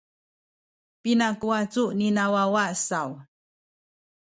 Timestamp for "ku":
1.39-1.45